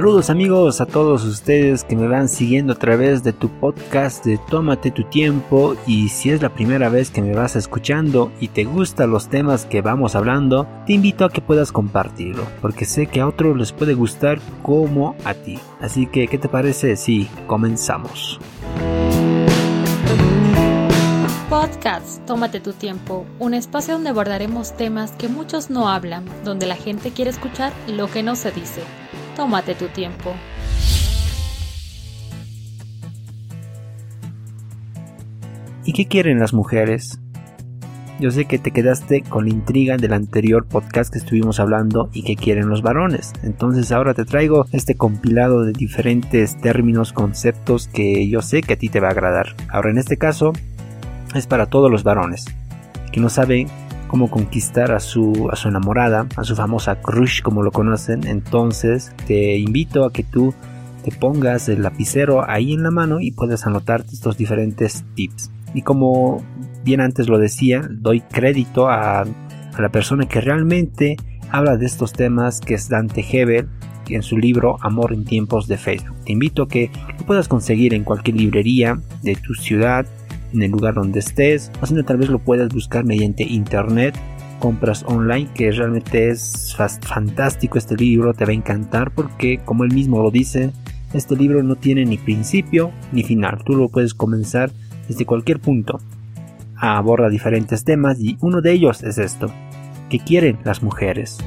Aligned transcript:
Saludos 0.00 0.30
amigos 0.30 0.80
a 0.80 0.86
todos 0.86 1.24
ustedes 1.24 1.84
que 1.84 1.94
me 1.94 2.08
van 2.08 2.30
siguiendo 2.30 2.72
a 2.72 2.76
través 2.76 3.22
de 3.22 3.34
tu 3.34 3.50
podcast 3.50 4.24
de 4.24 4.38
Tómate 4.38 4.90
tu 4.90 5.04
tiempo 5.04 5.76
y 5.86 6.08
si 6.08 6.30
es 6.30 6.40
la 6.40 6.48
primera 6.48 6.88
vez 6.88 7.10
que 7.10 7.20
me 7.20 7.34
vas 7.34 7.54
escuchando 7.54 8.32
y 8.40 8.48
te 8.48 8.64
gustan 8.64 9.10
los 9.10 9.28
temas 9.28 9.66
que 9.66 9.82
vamos 9.82 10.14
hablando, 10.14 10.66
te 10.86 10.94
invito 10.94 11.26
a 11.26 11.28
que 11.28 11.42
puedas 11.42 11.70
compartirlo 11.70 12.46
porque 12.62 12.86
sé 12.86 13.08
que 13.08 13.20
a 13.20 13.28
otros 13.28 13.54
les 13.58 13.72
puede 13.72 13.92
gustar 13.92 14.40
como 14.62 15.16
a 15.26 15.34
ti. 15.34 15.58
Así 15.82 16.06
que, 16.06 16.28
¿qué 16.28 16.38
te 16.38 16.48
parece 16.48 16.96
si 16.96 17.28
comenzamos? 17.46 18.40
Podcast 21.50 22.24
Tómate 22.24 22.60
tu 22.60 22.72
tiempo, 22.72 23.26
un 23.38 23.52
espacio 23.52 23.92
donde 23.92 24.08
abordaremos 24.08 24.74
temas 24.74 25.12
que 25.12 25.28
muchos 25.28 25.68
no 25.68 25.90
hablan, 25.90 26.24
donde 26.42 26.64
la 26.64 26.76
gente 26.76 27.10
quiere 27.10 27.30
escuchar 27.30 27.74
lo 27.86 28.10
que 28.10 28.22
no 28.22 28.34
se 28.34 28.50
dice. 28.50 28.80
Tómate 29.40 29.74
tu 29.74 29.88
tiempo. 29.88 30.34
¿Y 35.82 35.94
qué 35.94 36.06
quieren 36.06 36.38
las 36.38 36.52
mujeres? 36.52 37.18
Yo 38.20 38.30
sé 38.32 38.44
que 38.44 38.58
te 38.58 38.70
quedaste 38.70 39.22
con 39.22 39.46
la 39.46 39.54
intriga 39.54 39.96
del 39.96 40.12
anterior 40.12 40.66
podcast 40.66 41.10
que 41.10 41.20
estuvimos 41.20 41.58
hablando 41.58 42.10
y 42.12 42.22
qué 42.22 42.36
quieren 42.36 42.68
los 42.68 42.82
varones. 42.82 43.32
Entonces 43.42 43.92
ahora 43.92 44.12
te 44.12 44.26
traigo 44.26 44.66
este 44.72 44.94
compilado 44.94 45.64
de 45.64 45.72
diferentes 45.72 46.60
términos, 46.60 47.14
conceptos 47.14 47.88
que 47.88 48.28
yo 48.28 48.42
sé 48.42 48.60
que 48.60 48.74
a 48.74 48.78
ti 48.78 48.90
te 48.90 49.00
va 49.00 49.08
a 49.08 49.12
agradar. 49.12 49.56
Ahora 49.70 49.88
en 49.88 49.96
este 49.96 50.18
caso 50.18 50.52
es 51.34 51.46
para 51.46 51.64
todos 51.64 51.90
los 51.90 52.04
varones 52.04 52.44
que 53.10 53.20
no 53.20 53.30
saben 53.30 53.68
cómo 54.10 54.28
conquistar 54.28 54.90
a 54.90 54.98
su, 54.98 55.48
a 55.52 55.56
su 55.56 55.68
enamorada, 55.68 56.26
a 56.36 56.42
su 56.42 56.56
famosa 56.56 57.00
crush 57.00 57.42
como 57.42 57.62
lo 57.62 57.70
conocen, 57.70 58.26
entonces 58.26 59.12
te 59.28 59.56
invito 59.56 60.04
a 60.04 60.12
que 60.12 60.24
tú 60.24 60.52
te 61.04 61.12
pongas 61.12 61.68
el 61.68 61.84
lapicero 61.84 62.44
ahí 62.50 62.72
en 62.72 62.82
la 62.82 62.90
mano 62.90 63.20
y 63.20 63.30
puedas 63.30 63.68
anotar 63.68 64.04
estos 64.12 64.36
diferentes 64.36 65.04
tips. 65.14 65.52
Y 65.74 65.82
como 65.82 66.42
bien 66.82 67.00
antes 67.00 67.28
lo 67.28 67.38
decía, 67.38 67.88
doy 67.88 68.20
crédito 68.20 68.88
a, 68.88 69.20
a 69.20 69.80
la 69.80 69.88
persona 69.90 70.26
que 70.26 70.40
realmente 70.40 71.16
habla 71.52 71.76
de 71.76 71.86
estos 71.86 72.12
temas, 72.12 72.58
que 72.58 72.74
es 72.74 72.88
Dante 72.88 73.24
Hebel, 73.30 73.68
en 74.08 74.24
su 74.24 74.36
libro 74.36 74.76
Amor 74.80 75.12
en 75.12 75.24
tiempos 75.24 75.68
de 75.68 75.78
Facebook. 75.78 76.16
Te 76.24 76.32
invito 76.32 76.64
a 76.64 76.68
que 76.68 76.90
lo 77.16 77.26
puedas 77.26 77.46
conseguir 77.46 77.94
en 77.94 78.02
cualquier 78.02 78.36
librería 78.36 79.00
de 79.22 79.36
tu 79.36 79.54
ciudad, 79.54 80.04
en 80.52 80.62
el 80.62 80.70
lugar 80.70 80.94
donde 80.94 81.20
estés, 81.20 81.70
o 81.80 81.86
si 81.86 81.94
no, 81.94 82.04
tal 82.04 82.18
vez 82.18 82.28
lo 82.28 82.38
puedas 82.38 82.72
buscar 82.72 83.04
mediante 83.04 83.44
internet, 83.44 84.16
compras 84.58 85.04
online, 85.06 85.48
que 85.54 85.70
realmente 85.72 86.30
es 86.30 86.76
fantástico 87.02 87.78
este 87.78 87.96
libro, 87.96 88.34
te 88.34 88.44
va 88.44 88.52
a 88.52 88.54
encantar 88.54 89.12
porque, 89.12 89.58
como 89.64 89.84
él 89.84 89.92
mismo 89.92 90.22
lo 90.22 90.30
dice, 90.30 90.72
este 91.12 91.34
libro 91.34 91.62
no 91.62 91.76
tiene 91.76 92.04
ni 92.04 92.18
principio 92.18 92.92
ni 93.12 93.22
final, 93.22 93.62
tú 93.64 93.74
lo 93.74 93.88
puedes 93.88 94.14
comenzar 94.14 94.70
desde 95.08 95.26
cualquier 95.26 95.60
punto. 95.60 95.98
Aborda 96.76 97.28
diferentes 97.28 97.84
temas 97.84 98.20
y 98.20 98.36
uno 98.40 98.60
de 98.60 98.72
ellos 98.72 99.02
es 99.02 99.18
esto, 99.18 99.50
¿qué 100.08 100.18
quieren 100.18 100.58
las 100.64 100.82
mujeres? 100.82 101.38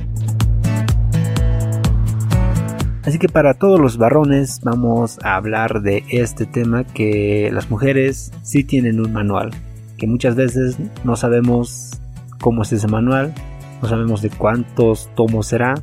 Así 3.06 3.20
que 3.20 3.28
para 3.28 3.54
todos 3.54 3.82
los 3.82 3.98
varones 3.98 4.62
vamos 4.64 5.20
a 5.24 5.36
hablar 5.36 5.82
de 5.82 6.06
este 6.10 6.46
tema 6.46 6.86
que 6.86 7.50
las 7.52 7.70
mujeres 7.70 8.32
sí 8.44 8.64
tienen 8.64 9.02
un 9.02 9.12
manual, 9.12 9.52
que 9.98 10.08
muchas 10.08 10.36
veces 10.36 10.78
no 11.04 11.18
sabemos 11.18 12.00
cómo 12.40 12.62
es 12.62 12.72
ese 12.72 12.88
manual, 12.88 13.34
no 13.82 13.90
sabemos 13.90 14.22
de 14.22 14.30
cuántos 14.30 15.10
tomos 15.16 15.48
será, 15.48 15.76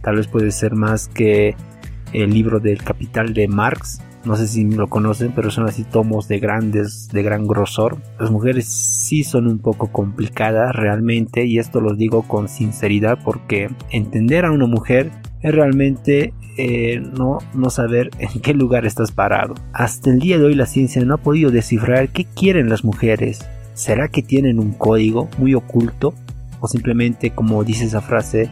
tal 0.00 0.16
vez 0.16 0.28
puede 0.28 0.52
ser 0.52 0.76
más 0.76 1.08
que 1.08 1.56
el 2.12 2.30
libro 2.30 2.60
del 2.60 2.84
Capital 2.84 3.34
de 3.34 3.48
Marx, 3.48 4.00
no 4.24 4.36
sé 4.36 4.46
si 4.46 4.64
lo 4.64 4.88
conocen, 4.88 5.32
pero 5.34 5.50
son 5.50 5.66
así 5.66 5.82
tomos 5.82 6.28
de 6.28 6.38
grandes, 6.38 7.08
de 7.08 7.22
gran 7.22 7.46
grosor. 7.46 7.96
Las 8.18 8.30
mujeres 8.30 8.66
sí 8.66 9.24
son 9.24 9.46
un 9.46 9.58
poco 9.58 9.90
complicadas 9.90 10.76
realmente 10.76 11.46
y 11.46 11.58
esto 11.58 11.80
lo 11.80 11.94
digo 11.94 12.22
con 12.28 12.48
sinceridad 12.48 13.18
porque 13.24 13.70
entender 13.90 14.44
a 14.44 14.52
una 14.52 14.66
mujer 14.66 15.10
es 15.42 15.54
realmente 15.54 16.34
eh, 16.56 17.00
no, 17.00 17.38
no 17.54 17.70
saber 17.70 18.10
en 18.18 18.40
qué 18.40 18.54
lugar 18.54 18.86
estás 18.86 19.12
parado. 19.12 19.54
Hasta 19.72 20.10
el 20.10 20.18
día 20.18 20.38
de 20.38 20.44
hoy 20.44 20.54
la 20.54 20.66
ciencia 20.66 21.02
no 21.04 21.14
ha 21.14 21.22
podido 21.22 21.50
descifrar 21.50 22.10
qué 22.10 22.24
quieren 22.24 22.68
las 22.68 22.84
mujeres. 22.84 23.40
¿Será 23.74 24.08
que 24.08 24.22
tienen 24.22 24.58
un 24.58 24.72
código 24.72 25.28
muy 25.38 25.54
oculto? 25.54 26.14
¿O 26.60 26.68
simplemente, 26.68 27.30
como 27.30 27.64
dice 27.64 27.84
esa 27.84 28.02
frase, 28.02 28.50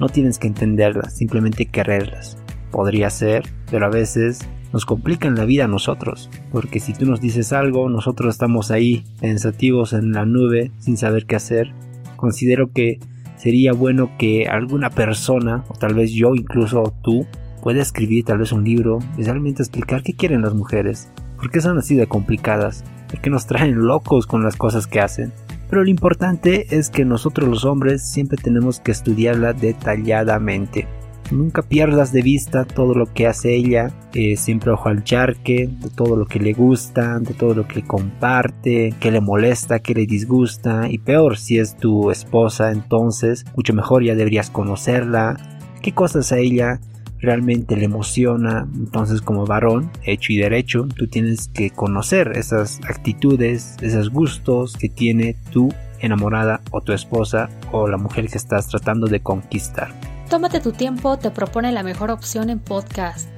no 0.00 0.08
tienes 0.08 0.38
que 0.38 0.46
entenderlas, 0.46 1.14
simplemente 1.14 1.66
quererlas? 1.66 2.38
Podría 2.70 3.10
ser, 3.10 3.42
pero 3.70 3.84
a 3.84 3.90
veces 3.90 4.40
nos 4.72 4.86
complican 4.86 5.34
la 5.34 5.44
vida 5.44 5.64
a 5.64 5.68
nosotros, 5.68 6.30
porque 6.50 6.80
si 6.80 6.94
tú 6.94 7.04
nos 7.04 7.20
dices 7.20 7.52
algo, 7.52 7.90
nosotros 7.90 8.34
estamos 8.34 8.70
ahí 8.70 9.04
pensativos 9.20 9.92
en 9.92 10.12
la 10.12 10.24
nube 10.24 10.70
sin 10.78 10.96
saber 10.96 11.26
qué 11.26 11.36
hacer. 11.36 11.72
Considero 12.16 12.72
que 12.72 12.98
sería 13.42 13.72
bueno 13.72 14.12
que 14.18 14.46
alguna 14.46 14.88
persona, 14.88 15.64
o 15.68 15.74
tal 15.74 15.94
vez 15.94 16.12
yo 16.12 16.36
incluso 16.36 16.94
tú, 17.02 17.26
pueda 17.60 17.82
escribir 17.82 18.24
tal 18.24 18.38
vez 18.38 18.52
un 18.52 18.62
libro 18.62 19.00
y 19.18 19.24
realmente 19.24 19.64
explicar 19.64 20.04
qué 20.04 20.12
quieren 20.12 20.42
las 20.42 20.54
mujeres, 20.54 21.10
por 21.38 21.50
qué 21.50 21.60
son 21.60 21.76
así 21.76 21.96
de 21.96 22.06
complicadas, 22.06 22.84
por 23.10 23.20
qué 23.20 23.30
nos 23.30 23.46
traen 23.48 23.84
locos 23.84 24.28
con 24.28 24.44
las 24.44 24.54
cosas 24.54 24.86
que 24.86 25.00
hacen. 25.00 25.32
Pero 25.68 25.82
lo 25.82 25.90
importante 25.90 26.76
es 26.78 26.88
que 26.88 27.04
nosotros 27.04 27.48
los 27.48 27.64
hombres 27.64 28.08
siempre 28.08 28.38
tenemos 28.40 28.78
que 28.78 28.92
estudiarla 28.92 29.54
detalladamente. 29.54 30.86
Nunca 31.32 31.62
pierdas 31.62 32.12
de 32.12 32.20
vista 32.20 32.66
todo 32.66 32.94
lo 32.94 33.06
que 33.06 33.26
hace 33.26 33.54
ella, 33.54 33.90
eh, 34.12 34.36
siempre 34.36 34.70
ojo 34.70 34.90
al 34.90 35.02
charque, 35.02 35.66
de 35.66 35.88
todo 35.88 36.14
lo 36.14 36.26
que 36.26 36.38
le 36.38 36.52
gusta, 36.52 37.18
de 37.20 37.32
todo 37.32 37.54
lo 37.54 37.66
que 37.66 37.82
comparte, 37.82 38.94
que 39.00 39.10
le 39.10 39.22
molesta, 39.22 39.78
que 39.78 39.94
le 39.94 40.04
disgusta, 40.04 40.90
y 40.90 40.98
peor 40.98 41.38
si 41.38 41.58
es 41.58 41.78
tu 41.78 42.10
esposa, 42.10 42.70
entonces 42.70 43.46
mucho 43.56 43.72
mejor 43.72 44.04
ya 44.04 44.14
deberías 44.14 44.50
conocerla, 44.50 45.38
qué 45.80 45.92
cosas 45.92 46.32
a 46.32 46.38
ella 46.38 46.80
realmente 47.18 47.76
le 47.78 47.86
emociona. 47.86 48.68
Entonces 48.74 49.22
como 49.22 49.46
varón, 49.46 49.90
hecho 50.04 50.34
y 50.34 50.36
derecho, 50.36 50.86
tú 50.94 51.06
tienes 51.06 51.48
que 51.48 51.70
conocer 51.70 52.32
esas 52.36 52.78
actitudes, 52.86 53.76
esos 53.80 54.10
gustos 54.10 54.76
que 54.76 54.90
tiene 54.90 55.36
tu 55.50 55.72
enamorada 56.00 56.60
o 56.72 56.82
tu 56.82 56.92
esposa 56.92 57.48
o 57.70 57.88
la 57.88 57.96
mujer 57.96 58.28
que 58.28 58.36
estás 58.36 58.68
tratando 58.68 59.06
de 59.06 59.20
conquistar. 59.20 60.11
Tómate 60.32 60.60
tu 60.60 60.72
tiempo, 60.72 61.18
te 61.18 61.30
propone 61.30 61.72
la 61.72 61.82
mejor 61.82 62.10
opción 62.10 62.48
en 62.48 62.58
podcast. 62.58 63.28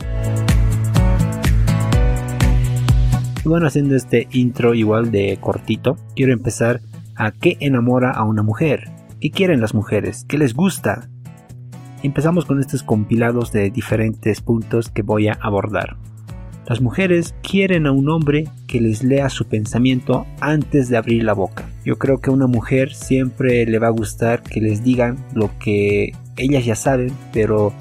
Bueno, 3.45 3.67
haciendo 3.67 3.97
este 3.97 4.29
intro 4.31 4.75
igual 4.75 5.11
de 5.11 5.37
cortito, 5.41 5.97
quiero 6.15 6.33
empezar 6.33 6.83
a 7.17 7.33
qué 7.33 7.57
enamora 7.59 8.13
a 8.13 8.23
una 8.23 8.45
mujer. 8.45 8.93
¿Qué 9.21 9.33
quieren 9.33 9.61
las 9.61 9.75
mujeres? 9.75 10.25
¿Qué 10.29 10.39
les 10.39 10.55
gusta? 10.55 11.09
Empezamos 12.05 12.45
con 12.45 12.61
estos 12.61 12.85
compilados 12.85 13.51
de 13.51 13.71
diferentes 13.71 14.41
puntos 14.41 14.89
que 14.89 15.03
voy 15.03 15.27
a 15.27 15.37
abordar. 15.43 15.97
Las 16.69 16.81
mujeres 16.81 17.35
quieren 17.43 17.89
a 17.89 17.93
un 17.93 18.09
hombre 18.09 18.45
que 18.69 18.81
les 18.81 19.03
lea 19.03 19.31
su 19.31 19.47
pensamiento 19.47 20.27
antes 20.41 20.89
de 20.91 20.97
abrir 20.97 21.25
la 21.25 21.33
boca. 21.33 21.69
Yo 21.85 21.99
creo 21.99 22.21
que 22.21 22.31
a 22.31 22.35
una 22.35 22.47
mujer 22.47 22.95
siempre 22.95 23.67
le 23.67 23.81
va 23.81 23.89
a 23.89 23.91
gustar 23.91 24.45
que 24.45 24.61
les 24.61 24.85
digan 24.85 25.19
lo 25.35 25.51
que 25.59 26.13
ellas 26.37 26.65
ya 26.65 26.75
saben, 26.75 27.13
pero 27.33 27.73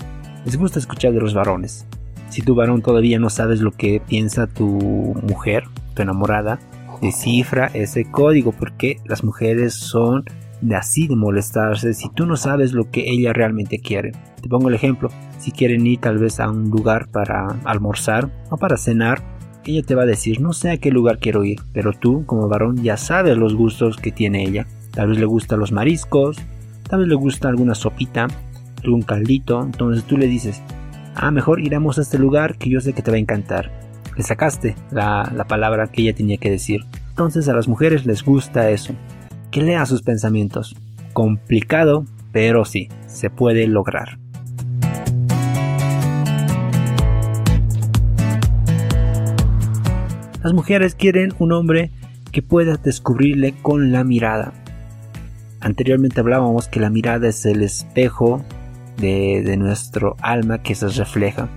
les 0.45 0.57
gusta 0.57 0.79
escuchar 0.79 1.13
de 1.13 1.21
los 1.21 1.33
varones. 1.33 1.85
Si 2.29 2.41
tu 2.41 2.55
varón 2.55 2.81
todavía 2.81 3.19
no 3.19 3.29
sabes 3.29 3.61
lo 3.61 3.71
que 3.71 4.01
piensa 4.05 4.47
tu 4.47 4.65
mujer, 4.65 5.65
tu 5.93 6.01
enamorada, 6.01 6.59
descifra 7.01 7.67
ese 7.73 8.05
código 8.09 8.51
porque 8.51 8.97
las 9.05 9.23
mujeres 9.23 9.73
son 9.73 10.25
de 10.61 10.75
así 10.75 11.07
de 11.07 11.15
molestarse 11.15 11.93
si 11.93 12.09
tú 12.09 12.25
no 12.25 12.37
sabes 12.37 12.71
lo 12.71 12.89
que 12.89 13.09
ella 13.09 13.33
realmente 13.33 13.79
quiere. 13.79 14.13
Te 14.41 14.49
pongo 14.49 14.69
el 14.69 14.75
ejemplo, 14.75 15.09
si 15.37 15.51
quieren 15.51 15.85
ir 15.85 15.99
tal 15.99 16.17
vez 16.17 16.39
a 16.39 16.49
un 16.49 16.69
lugar 16.69 17.09
para 17.11 17.47
almorzar 17.65 18.31
o 18.49 18.57
para 18.57 18.77
cenar, 18.77 19.21
ella 19.65 19.83
te 19.83 19.95
va 19.95 20.03
a 20.03 20.07
decir 20.07 20.41
no 20.41 20.53
sé 20.53 20.71
a 20.71 20.77
qué 20.77 20.89
lugar 20.89 21.19
quiero 21.19 21.43
ir, 21.43 21.59
pero 21.73 21.91
tú 21.91 22.25
como 22.25 22.47
varón 22.47 22.81
ya 22.81 22.97
sabes 22.97 23.37
los 23.37 23.55
gustos 23.55 23.97
que 23.97 24.11
tiene 24.11 24.43
ella. 24.43 24.67
Tal 24.91 25.09
vez 25.09 25.19
le 25.19 25.25
gustan 25.25 25.59
los 25.59 25.71
mariscos, 25.71 26.37
tal 26.89 26.99
vez 26.99 27.09
le 27.09 27.15
gusta 27.15 27.49
alguna 27.49 27.75
sopita, 27.75 28.27
algún 28.83 29.01
caldito, 29.01 29.61
entonces 29.63 30.03
tú 30.03 30.17
le 30.17 30.27
dices, 30.27 30.61
ah, 31.15 31.31
mejor 31.31 31.59
iremos 31.59 31.97
a 31.97 32.01
este 32.01 32.17
lugar 32.17 32.57
que 32.57 32.69
yo 32.69 32.81
sé 32.81 32.93
que 32.93 33.01
te 33.01 33.11
va 33.11 33.17
a 33.17 33.19
encantar. 33.19 33.71
Le 34.15 34.23
sacaste 34.23 34.75
la, 34.91 35.31
la 35.35 35.45
palabra 35.45 35.87
que 35.87 36.01
ella 36.03 36.15
tenía 36.15 36.37
que 36.37 36.51
decir. 36.51 36.81
Entonces 37.09 37.47
a 37.47 37.53
las 37.53 37.67
mujeres 37.67 38.05
les 38.05 38.23
gusta 38.23 38.69
eso, 38.69 38.93
que 39.51 39.61
lea 39.61 39.85
sus 39.85 40.01
pensamientos. 40.01 40.75
Complicado, 41.13 42.05
pero 42.31 42.65
sí, 42.65 42.89
se 43.07 43.29
puede 43.29 43.67
lograr. 43.67 44.17
Las 50.43 50.51
mujeres 50.51 50.93
quieren 50.93 51.33
un 51.39 51.53
hombre 51.53 51.91
que 52.33 52.41
pueda 52.41 52.75
descubrirle 52.75 53.53
con 53.61 53.93
la 53.93 54.03
mirada. 54.03 54.51
Anteriormente 55.61 56.19
hablábamos 56.19 56.67
que 56.67 56.81
la 56.81 56.89
mirada 56.89 57.29
es 57.29 57.45
el 57.45 57.63
espejo 57.63 58.43
de, 58.97 59.55
nuestro 59.57 60.15
alma 60.21 60.61
que 60.61 60.75
se 60.75 60.87
refleja. 60.87 61.49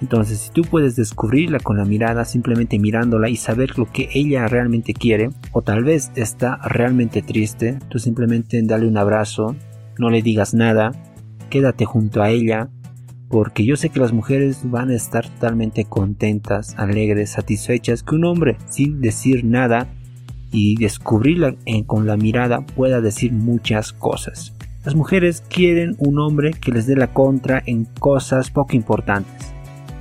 Entonces, 0.00 0.38
si 0.38 0.50
tú 0.50 0.62
puedes 0.62 0.96
descubrirla 0.96 1.60
con 1.60 1.78
la 1.78 1.84
mirada, 1.84 2.24
simplemente 2.24 2.78
mirándola 2.78 3.28
y 3.28 3.36
saber 3.36 3.78
lo 3.78 3.90
que 3.90 4.08
ella 4.12 4.46
realmente 4.48 4.92
quiere, 4.92 5.30
o 5.52 5.62
tal 5.62 5.84
vez 5.84 6.10
está 6.14 6.56
realmente 6.58 7.22
triste, 7.22 7.78
tú 7.88 7.98
simplemente 7.98 8.60
dale 8.64 8.86
un 8.86 8.98
abrazo, 8.98 9.56
no 9.98 10.10
le 10.10 10.20
digas 10.20 10.52
nada, 10.52 10.92
quédate 11.48 11.84
junto 11.84 12.22
a 12.22 12.30
ella, 12.30 12.68
porque 13.28 13.64
yo 13.64 13.76
sé 13.76 13.88
que 13.88 14.00
las 14.00 14.12
mujeres 14.12 14.60
van 14.64 14.90
a 14.90 14.94
estar 14.94 15.28
totalmente 15.28 15.84
contentas, 15.84 16.74
alegres, 16.76 17.30
satisfechas 17.30 18.02
que 18.02 18.14
un 18.14 18.24
hombre, 18.24 18.58
sin 18.68 19.00
decir 19.00 19.44
nada 19.44 19.88
y 20.52 20.76
descubrirla 20.76 21.56
con 21.86 22.06
la 22.06 22.16
mirada, 22.16 22.64
pueda 22.64 23.00
decir 23.00 23.32
muchas 23.32 23.92
cosas. 23.92 24.53
Las 24.84 24.94
mujeres 24.94 25.42
quieren 25.48 25.96
un 25.96 26.18
hombre 26.18 26.50
que 26.50 26.70
les 26.70 26.86
dé 26.86 26.94
la 26.94 27.06
contra 27.06 27.62
en 27.64 27.86
cosas 27.86 28.50
poco 28.50 28.76
importantes. 28.76 29.54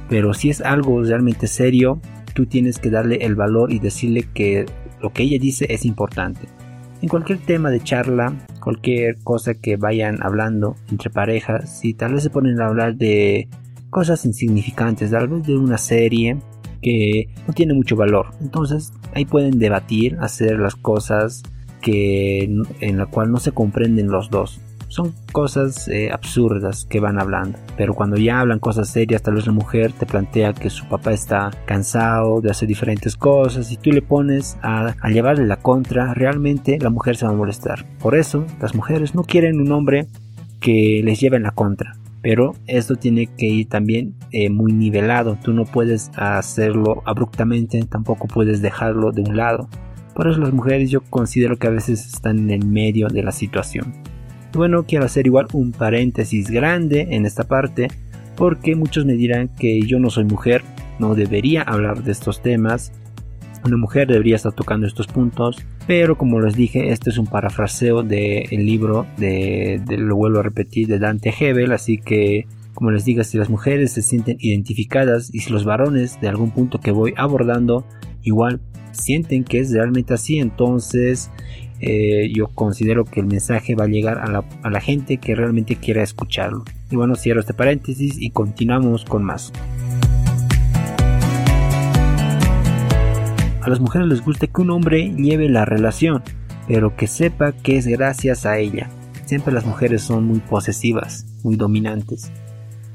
Pero 0.09 0.33
si 0.33 0.50
es 0.50 0.59
algo 0.59 1.01
realmente 1.01 1.47
serio, 1.47 2.01
tú 2.33 2.47
tienes 2.47 2.80
que 2.80 2.89
darle 2.89 3.19
el 3.21 3.35
valor 3.35 3.71
y 3.71 3.80
decirle 3.80 4.27
que 4.33 4.65
lo 5.01 5.13
que 5.13 5.24
ella 5.24 5.38
dice 5.39 5.68
es 5.69 5.85
importante. 5.85 6.50
En 7.01 7.07
cualquier 7.07 7.39
tema 7.39 7.69
de 7.69 7.81
charla, 7.81 8.33
cualquier 8.59 9.15
cosa 9.24 9.53
que 9.53 9.77
vayan 9.77 10.21
hablando 10.21 10.75
entre 10.91 11.09
parejas, 11.09 11.80
si 11.80 11.94
tal 11.94 12.15
vez 12.15 12.24
se 12.24 12.30
ponen 12.30 12.59
a 12.59 12.68
hablar 12.68 12.97
de 12.97 13.47
cosas 13.89 14.25
insignificantes, 14.25 15.12
tal 15.12 15.30
vez 15.30 15.47
de 15.47 15.56
una 15.56 15.77
serie 15.77 16.39
que 16.81 17.30
no 17.47 17.53
tiene 17.53 17.74
mucho 17.74 17.95
valor, 17.95 18.31
entonces 18.41 18.91
ahí 19.13 19.24
pueden 19.24 19.59
debatir, 19.59 20.18
hacer 20.19 20.59
las 20.59 20.75
cosas 20.75 21.41
que 21.81 22.44
en 22.81 22.97
la 22.97 23.06
cual 23.06 23.31
no 23.31 23.38
se 23.38 23.53
comprenden 23.53 24.09
los 24.09 24.30
dos 24.30 24.59
son 24.94 25.12
cosas 25.31 25.88
eh, 25.88 26.12
absurdas 26.12 26.86
que 26.88 27.00
van 27.00 27.19
hablando. 27.19 27.57
Pero 27.75 27.95
cuando 27.95 28.16
ya 28.16 28.40
hablan 28.40 28.60
cosas 28.60 28.90
serias, 28.90 29.24
tal 29.24 29.34
vez 29.34 29.48
la 29.48 29.51
mujer 29.51 29.92
te 29.92 30.06
plantea 30.06 30.54
que 30.54 30.69
su 30.69 30.86
papá 30.86 31.12
está 31.12 31.50
cansado 31.66 32.42
de 32.42 32.51
hacer 32.51 32.68
diferentes 32.68 33.18
cosas 33.18 33.72
y 33.72 33.78
tú 33.78 33.92
le 33.92 34.04
pones 34.04 34.56
a, 34.62 34.94
llevarle 35.10 35.48
la 35.48 35.57
contra, 35.57 36.13
realmente 36.13 36.78
la 36.80 36.92
mujer 36.92 37.16
se 37.16 37.25
va 37.25 37.31
a 37.31 37.36
molestar. 37.36 37.86
Por 38.00 38.16
eso 38.16 38.45
las 38.62 38.75
mujeres 38.75 39.16
no 39.16 39.24
quieren 39.24 39.60
un 39.60 39.72
hombre 39.72 40.06
que 40.60 41.01
les 41.04 41.19
lleve 41.19 41.38
en 41.38 41.44
la 41.44 41.51
contra. 41.51 41.95
Pero 42.22 42.54
esto 42.68 42.95
tiene 42.95 43.28
que 43.28 43.48
ir 43.48 43.68
también 43.68 44.13
eh, 44.31 44.50
muy 44.50 44.72
nivelado. 44.72 45.38
Tú 45.44 45.54
no 45.54 45.66
puedes 45.66 46.12
hacerlo 46.16 47.01
abruptamente, 47.06 47.84
tampoco 47.84 48.28
puedes 48.28 48.62
dejarlo 48.62 49.12
de 49.12 49.24
un 49.24 49.36
lado. 49.36 49.68
Por 50.13 50.28
eso 50.28 50.40
las 50.40 50.54
mujeres 50.54 50.92
yo 50.92 51.01
considero 51.01 51.57
que 51.57 51.68
a 51.68 51.72
veces 51.72 52.06
están 52.06 52.38
en 52.38 52.51
el 52.51 52.68
medio 52.68 53.07
de 53.07 53.24
la 53.24 53.31
situación. 53.31 54.12
Bueno, 54.54 54.86
quiero 54.86 55.06
hacer 55.06 55.26
igual 55.26 55.48
un 55.54 55.72
paréntesis 55.72 56.52
grande 56.52 57.08
en 57.12 57.26
esta 57.26 57.44
parte 57.44 57.88
porque 58.36 58.76
muchos 58.76 59.06
me 59.06 59.14
dirán 59.14 59.50
que 59.58 59.82
yo 59.82 60.00
no 60.00 60.12
soy 60.12 60.26
mujer, 60.26 60.64
no 61.00 61.16
debería 61.16 61.64
hablar 61.64 62.04
de 62.04 62.12
estos 62.12 62.42
temas. 62.42 62.92
Una 63.66 63.78
mujer 63.78 64.08
debería 64.08 64.36
estar 64.36 64.54
tocando 64.54 64.86
estos 64.86 65.08
puntos, 65.08 65.58
pero 65.88 66.18
como 66.18 66.40
les 66.40 66.56
dije, 66.56 66.92
este 66.92 67.10
es 67.10 67.18
un 67.18 67.26
parafraseo 67.26 68.04
del 68.04 68.66
libro 68.66 69.08
de, 69.18 69.82
lo 69.88 70.16
vuelvo 70.16 70.40
a 70.40 70.44
repetir, 70.44 70.88
de 70.88 71.00
Dante 71.00 71.34
Hebel, 71.38 71.72
así 71.72 71.98
que 71.98 72.46
como 72.74 72.92
les 72.92 73.06
digo, 73.06 73.24
si 73.24 73.38
las 73.38 73.50
mujeres 73.50 73.92
se 73.92 74.02
sienten 74.02 74.38
identificadas 74.40 75.34
y 75.34 75.40
si 75.40 75.52
los 75.52 75.64
varones 75.64 76.20
de 76.22 76.28
algún 76.28 76.52
punto 76.52 76.80
que 76.80 76.92
voy 76.92 77.14
abordando 77.18 77.86
igual 78.24 78.62
sienten 78.92 79.44
que 79.44 79.60
es 79.60 79.72
realmente 79.72 80.14
así, 80.14 80.40
entonces 80.40 81.30
eh, 81.85 82.31
yo 82.33 82.47
considero 82.47 83.03
que 83.03 83.19
el 83.19 83.25
mensaje 83.25 83.75
va 83.75 83.83
a 83.83 83.89
llegar 83.89 84.18
a 84.19 84.69
la, 84.69 84.80
gente 84.80 85.18
que 85.18 85.35
realmente 85.35 85.75
quiera 85.75 86.01
escucharlo. 86.01 86.63
Y 86.89 86.95
bueno, 86.95 87.15
cierro 87.15 87.41
este 87.41 87.53
paréntesis 87.53 88.15
y 88.18 88.30
continuamos 88.30 89.03
con 89.03 89.21
más. 89.21 89.51
A 93.62 93.68
las 93.68 93.81
mujeres 93.81 94.07
les 94.07 94.24
gusta 94.24 94.47
que 94.47 94.62
un 94.62 94.69
hombre 94.69 95.13
lleve 95.13 95.50
la 95.50 95.65
relación, 95.65 96.24
pero 96.69 96.95
que 96.95 97.07
sepa 97.07 97.51
que 97.51 97.75
es 97.75 97.85
gracias 97.85 98.45
a 98.45 98.59
ella. 98.59 98.89
Siempre 99.25 99.53
las 99.53 99.65
mujeres 99.65 100.03
son 100.03 100.24
muy 100.24 100.39
posesivas, 100.39 101.25
muy 101.44 101.57
dominantes. 101.57 102.31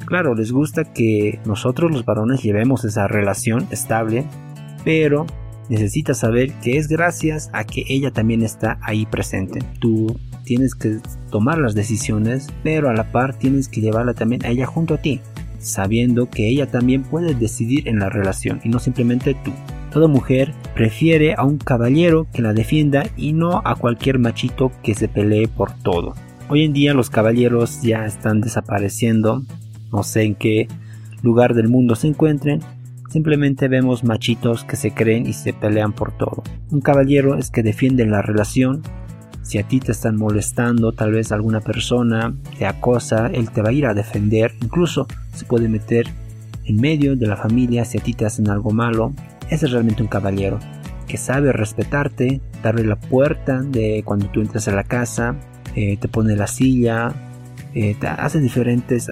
Claro, 0.06 0.35
les 0.35 0.50
gusta 0.50 0.90
que 0.94 1.40
nosotros 1.44 1.90
los 1.90 2.06
varones 2.06 2.43
llevemos 2.43 2.87
esa 2.87 3.06
relación 3.06 3.69
estable, 3.70 4.25
pero 4.82 5.26
necesitas 5.69 6.19
saber 6.19 6.53
que 6.62 6.79
es 6.79 6.88
gracias 6.88 7.50
a 7.53 7.65
que 7.65 7.85
ella 7.88 8.11
también 8.11 8.43
está 8.43 8.79
ahí 8.82 9.06
presente. 9.06 9.61
Tú 9.81 10.19
tienes 10.44 10.75
que 10.75 10.99
tomar 11.31 11.59
las 11.59 11.75
decisiones, 11.75 12.49
pero 12.62 12.88
a 12.88 12.94
la 12.94 13.12
par 13.12 13.38
tienes 13.38 13.69
que 13.69 13.81
llevarla 13.81 14.15
también 14.15 14.44
a 14.44 14.49
ella 14.49 14.67
junto 14.67 14.94
a 14.94 14.99
ti, 14.99 15.20
sabiendo 15.59 16.31
que 16.31 16.49
ella 16.49 16.70
también 16.70 17.03
puede 17.03 17.35
decidir 17.35 17.88
en 17.88 17.99
la 17.99 18.09
relación 18.09 18.61
y 18.65 18.69
no 18.69 18.79
simplemente 18.79 19.35
tú. 19.44 19.53
Toda 19.93 20.06
mujer 20.06 20.55
prefiere 20.75 21.35
a 21.35 21.44
un 21.44 21.59
caballero 21.59 22.26
que 22.32 22.43
la 22.43 22.53
defienda 22.53 23.06
y 23.17 23.32
no 23.32 23.62
a 23.64 23.75
cualquier 23.75 24.19
machito 24.19 24.71
que 24.82 24.94
se 24.94 25.09
pelee 25.09 25.49
por 25.49 25.73
todo. 25.73 26.14
Hoy 26.50 26.64
en 26.64 26.73
día 26.73 26.94
los 26.94 27.11
caballeros 27.11 27.82
ya 27.82 28.06
están 28.06 28.41
desapareciendo, 28.41 29.43
no 29.93 30.03
sé 30.03 30.23
en 30.23 30.35
qué 30.35 30.69
lugar 31.23 31.55
del 31.55 31.69
mundo 31.69 31.94
se 31.94 32.09
encuentren, 32.09 32.61
Simplemente 33.09 33.69
vemos 33.69 34.05
machitos 34.05 34.65
que 34.65 34.77
se 34.77 34.93
creen 34.93 35.27
y 35.27 35.33
se 35.33 35.55
pelean 35.55 35.93
por 35.93 36.17
todo. 36.17 36.43
Un 36.71 36.81
caballero 36.81 37.37
es 37.37 37.51
que 37.51 37.63
defiende 37.63 38.05
la 38.05 38.21
relación. 38.21 38.83
Si 39.43 39.57
a 39.57 39.63
ti 39.63 39.81
te 39.81 39.93
están 39.93 40.17
molestando, 40.17 40.93
tal 40.93 41.13
vez 41.13 41.33
alguna 41.33 41.61
persona 41.61 42.35
te 42.59 42.67
acosa, 42.67 43.29
él 43.29 43.51
te 43.51 43.63
va 43.63 43.71
a 43.71 43.73
ir 43.73 43.87
a 43.87 43.95
defender. 43.95 44.55
Incluso 44.63 45.07
se 45.35 45.47
puede 45.47 45.69
meter 45.69 46.07
en 46.67 46.81
medio 46.81 47.17
de 47.17 47.27
la 47.27 47.37
familia 47.37 47.87
si 47.87 47.97
a 47.97 48.03
ti 48.03 48.13
te 48.13 48.27
hacen 48.27 48.51
algo 48.51 48.73
malo. 48.73 49.15
Ese 49.49 49.65
es 49.65 49.73
realmente 49.73 50.03
un 50.03 50.09
caballero 50.09 50.59
que 51.07 51.17
sabe 51.17 51.53
respetarte, 51.53 52.43
darle 52.63 52.85
la 52.85 52.97
puerta 52.97 53.63
de 53.63 54.03
cuando 54.05 54.27
tú 54.27 54.43
entras 54.43 54.69
a 54.69 54.73
la 54.73 54.85
casa, 54.85 55.35
eh, 55.75 55.97
te 55.97 56.09
pone 56.09 56.37
la 56.37 56.47
silla, 56.47 57.15
eh, 57.75 57.97
te 57.99 58.07
hace 58.07 58.39
diferentes 58.41 59.11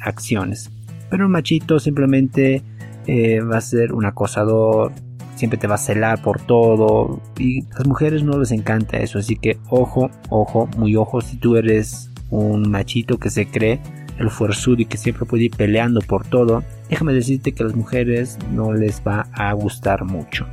acciones. 0.00 0.70
Pero 1.08 1.26
un 1.26 1.32
machito 1.32 1.78
simplemente 1.78 2.64
eh, 3.12 3.40
va 3.40 3.56
a 3.56 3.60
ser 3.60 3.92
un 3.92 4.06
acosador, 4.06 4.92
siempre 5.34 5.58
te 5.58 5.66
va 5.66 5.74
a 5.74 5.78
celar 5.78 6.22
por 6.22 6.40
todo 6.40 7.20
y 7.36 7.64
a 7.72 7.78
las 7.78 7.88
mujeres 7.88 8.22
no 8.22 8.38
les 8.38 8.52
encanta 8.52 8.98
eso, 8.98 9.18
así 9.18 9.34
que 9.34 9.58
ojo, 9.68 10.12
ojo, 10.28 10.68
muy 10.76 10.94
ojo 10.94 11.20
si 11.20 11.36
tú 11.36 11.56
eres 11.56 12.08
un 12.30 12.70
machito 12.70 13.18
que 13.18 13.28
se 13.28 13.48
cree 13.48 13.80
el 14.20 14.30
fuerzudo 14.30 14.82
y 14.82 14.84
que 14.84 14.96
siempre 14.96 15.26
puede 15.26 15.46
ir 15.46 15.56
peleando 15.56 16.00
por 16.02 16.24
todo, 16.24 16.62
déjame 16.88 17.12
decirte 17.12 17.50
que 17.50 17.64
a 17.64 17.66
las 17.66 17.74
mujeres 17.74 18.38
no 18.52 18.72
les 18.72 19.02
va 19.04 19.26
a 19.32 19.52
gustar 19.54 20.04
mucho. 20.04 20.46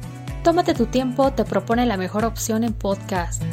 Tómate 0.43 0.73
tu 0.73 0.87
tiempo, 0.87 1.31
te 1.33 1.45
propone 1.45 1.85
la 1.85 1.97
mejor 1.97 2.25
opción 2.25 2.63
en 2.63 2.73
podcast. 2.73 3.43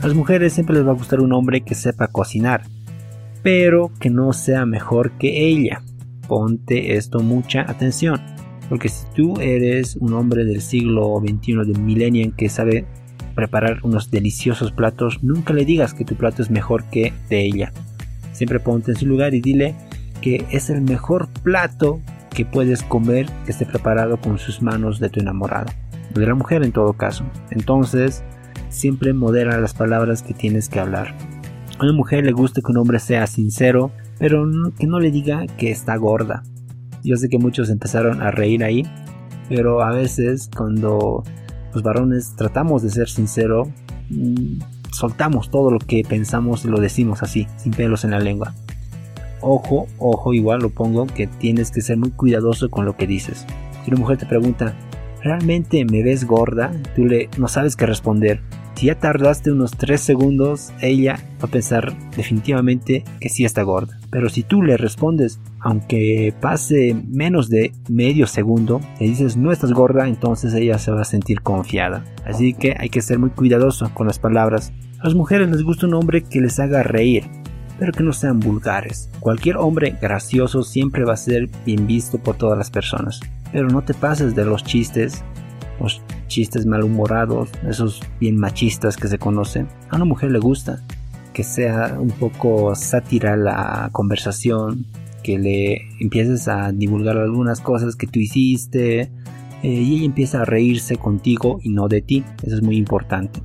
A 0.00 0.06
las 0.06 0.16
mujeres 0.16 0.54
siempre 0.54 0.76
les 0.76 0.86
va 0.86 0.92
a 0.92 0.94
gustar 0.94 1.20
un 1.20 1.34
hombre 1.34 1.60
que 1.60 1.74
sepa 1.74 2.06
cocinar 2.06 2.62
pero 3.42 3.90
que 4.00 4.10
no 4.10 4.32
sea 4.32 4.66
mejor 4.66 5.12
que 5.12 5.46
ella. 5.46 5.82
Ponte 6.28 6.96
esto 6.96 7.20
mucha 7.20 7.62
atención, 7.62 8.20
porque 8.68 8.88
si 8.88 9.04
tú 9.14 9.40
eres 9.40 9.96
un 9.96 10.12
hombre 10.12 10.44
del 10.44 10.60
siglo 10.60 11.20
XXI, 11.20 11.56
del 11.66 11.80
millennium, 11.80 12.32
que 12.32 12.48
sabe 12.48 12.84
preparar 13.34 13.80
unos 13.82 14.10
deliciosos 14.10 14.72
platos, 14.72 15.22
nunca 15.22 15.52
le 15.52 15.64
digas 15.64 15.94
que 15.94 16.04
tu 16.04 16.14
plato 16.14 16.42
es 16.42 16.50
mejor 16.50 16.84
que 16.84 17.12
de 17.28 17.44
ella. 17.44 17.72
Siempre 18.32 18.60
ponte 18.60 18.92
en 18.92 18.96
su 18.96 19.06
lugar 19.06 19.34
y 19.34 19.40
dile 19.40 19.74
que 20.20 20.44
es 20.50 20.70
el 20.70 20.82
mejor 20.82 21.28
plato 21.42 22.00
que 22.30 22.44
puedes 22.44 22.82
comer 22.82 23.26
que 23.44 23.52
esté 23.52 23.66
preparado 23.66 24.20
con 24.20 24.38
sus 24.38 24.62
manos 24.62 25.00
de 25.00 25.08
tu 25.08 25.20
enamorada, 25.20 25.74
de 26.14 26.26
la 26.26 26.34
mujer 26.34 26.62
en 26.62 26.72
todo 26.72 26.92
caso. 26.92 27.24
Entonces, 27.50 28.22
siempre 28.68 29.12
modera 29.12 29.60
las 29.60 29.74
palabras 29.74 30.22
que 30.22 30.34
tienes 30.34 30.68
que 30.68 30.80
hablar. 30.80 31.14
A 31.80 31.84
una 31.84 31.94
mujer 31.94 32.26
le 32.26 32.32
gusta 32.32 32.60
que 32.60 32.72
un 32.72 32.76
hombre 32.76 32.98
sea 32.98 33.26
sincero, 33.26 33.90
pero 34.18 34.46
que 34.78 34.86
no 34.86 35.00
le 35.00 35.10
diga 35.10 35.46
que 35.46 35.70
está 35.70 35.96
gorda. 35.96 36.42
Yo 37.02 37.16
sé 37.16 37.30
que 37.30 37.38
muchos 37.38 37.70
empezaron 37.70 38.20
a 38.20 38.30
reír 38.30 38.62
ahí, 38.62 38.82
pero 39.48 39.80
a 39.82 39.90
veces 39.90 40.50
cuando 40.54 41.24
los 41.72 41.82
varones 41.82 42.36
tratamos 42.36 42.82
de 42.82 42.90
ser 42.90 43.08
sinceros, 43.08 43.68
mm, 44.10 44.60
soltamos 44.92 45.50
todo 45.50 45.70
lo 45.70 45.78
que 45.78 46.02
pensamos 46.06 46.66
y 46.66 46.68
lo 46.68 46.78
decimos 46.80 47.22
así, 47.22 47.46
sin 47.56 47.72
pelos 47.72 48.04
en 48.04 48.10
la 48.10 48.18
lengua. 48.18 48.52
Ojo, 49.40 49.86
ojo, 49.98 50.34
igual 50.34 50.60
lo 50.60 50.68
pongo, 50.68 51.06
que 51.06 51.28
tienes 51.28 51.70
que 51.70 51.80
ser 51.80 51.96
muy 51.96 52.10
cuidadoso 52.10 52.68
con 52.68 52.84
lo 52.84 52.94
que 52.94 53.06
dices. 53.06 53.46
Si 53.86 53.90
una 53.90 54.00
mujer 54.00 54.18
te 54.18 54.26
pregunta, 54.26 54.74
¿realmente 55.22 55.82
me 55.86 56.02
ves 56.02 56.26
gorda? 56.26 56.72
Tú 56.94 57.06
le 57.06 57.30
no 57.38 57.48
sabes 57.48 57.74
qué 57.74 57.86
responder. 57.86 58.42
Si 58.80 58.86
ya 58.86 58.98
tardaste 58.98 59.52
unos 59.52 59.72
3 59.72 60.00
segundos, 60.00 60.72
ella 60.80 61.20
va 61.32 61.48
a 61.48 61.50
pensar 61.50 61.94
definitivamente 62.16 63.04
que 63.20 63.28
sí 63.28 63.44
está 63.44 63.60
gorda. 63.60 64.00
Pero 64.08 64.30
si 64.30 64.42
tú 64.42 64.62
le 64.62 64.78
respondes, 64.78 65.38
aunque 65.60 66.32
pase 66.40 66.96
menos 67.06 67.50
de 67.50 67.74
medio 67.90 68.26
segundo, 68.26 68.80
le 68.98 69.08
dices 69.08 69.36
no 69.36 69.52
estás 69.52 69.74
gorda, 69.74 70.08
entonces 70.08 70.54
ella 70.54 70.78
se 70.78 70.92
va 70.92 71.02
a 71.02 71.04
sentir 71.04 71.42
confiada. 71.42 72.06
Así 72.24 72.54
que 72.54 72.74
hay 72.78 72.88
que 72.88 73.02
ser 73.02 73.18
muy 73.18 73.28
cuidadoso 73.28 73.90
con 73.92 74.06
las 74.06 74.18
palabras. 74.18 74.72
A 74.98 75.04
las 75.04 75.14
mujeres 75.14 75.50
les 75.50 75.62
gusta 75.62 75.86
un 75.86 75.92
hombre 75.92 76.22
que 76.24 76.40
les 76.40 76.58
haga 76.58 76.82
reír, 76.82 77.24
pero 77.78 77.92
que 77.92 78.02
no 78.02 78.14
sean 78.14 78.40
vulgares. 78.40 79.10
Cualquier 79.20 79.58
hombre 79.58 79.98
gracioso 80.00 80.62
siempre 80.62 81.04
va 81.04 81.12
a 81.12 81.18
ser 81.18 81.50
bien 81.66 81.86
visto 81.86 82.16
por 82.16 82.38
todas 82.38 82.56
las 82.56 82.70
personas, 82.70 83.20
pero 83.52 83.68
no 83.68 83.82
te 83.82 83.92
pases 83.92 84.34
de 84.34 84.46
los 84.46 84.64
chistes, 84.64 85.22
los 85.80 86.02
chistes 86.28 86.66
malhumorados, 86.66 87.50
esos 87.68 88.00
bien 88.20 88.36
machistas 88.36 88.96
que 88.96 89.08
se 89.08 89.18
conocen. 89.18 89.68
A 89.88 89.96
una 89.96 90.04
mujer 90.04 90.30
le 90.30 90.38
gusta 90.38 90.82
que 91.32 91.44
sea 91.44 91.96
un 91.98 92.10
poco 92.10 92.74
sátira 92.74 93.36
la 93.36 93.88
conversación, 93.92 94.86
que 95.22 95.38
le 95.38 95.82
empieces 96.00 96.48
a 96.48 96.72
divulgar 96.72 97.16
algunas 97.18 97.60
cosas 97.60 97.96
que 97.96 98.06
tú 98.06 98.18
hiciste 98.18 99.10
eh, 99.62 99.68
y 99.68 99.96
ella 99.96 100.04
empieza 100.06 100.42
a 100.42 100.44
reírse 100.44 100.96
contigo 100.96 101.60
y 101.62 101.70
no 101.70 101.88
de 101.88 102.00
ti. 102.00 102.24
Eso 102.42 102.56
es 102.56 102.62
muy 102.62 102.76
importante. 102.76 103.40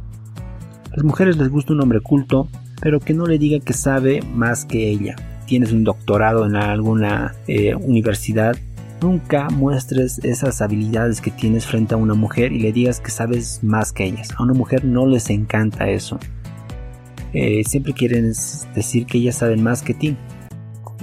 A 0.91 0.95
las 0.95 1.03
mujeres 1.03 1.37
les 1.37 1.49
gusta 1.49 1.73
un 1.73 1.81
hombre 1.81 1.99
culto, 1.99 2.47
pero 2.81 2.99
que 2.99 3.13
no 3.13 3.25
le 3.25 3.37
diga 3.37 3.59
que 3.59 3.73
sabe 3.73 4.21
más 4.21 4.65
que 4.65 4.89
ella. 4.89 5.15
Tienes 5.45 5.71
un 5.71 5.83
doctorado 5.83 6.45
en 6.45 6.55
alguna 6.55 7.35
eh, 7.47 7.75
universidad, 7.75 8.55
nunca 9.01 9.49
muestres 9.49 10.19
esas 10.23 10.61
habilidades 10.61 11.21
que 11.21 11.31
tienes 11.31 11.65
frente 11.65 11.93
a 11.93 11.97
una 11.97 12.13
mujer 12.13 12.51
y 12.51 12.59
le 12.59 12.71
digas 12.71 12.99
que 12.99 13.11
sabes 13.11 13.63
más 13.63 13.91
que 13.91 14.05
ellas. 14.05 14.29
A 14.37 14.43
una 14.43 14.53
mujer 14.53 14.85
no 14.85 15.05
les 15.05 15.29
encanta 15.29 15.89
eso. 15.89 16.19
Eh, 17.33 17.63
siempre 17.65 17.93
quieren 17.93 18.31
decir 18.73 19.05
que 19.05 19.17
ellas 19.17 19.35
saben 19.35 19.61
más 19.61 19.81
que 19.81 19.93
ti. 19.93 20.17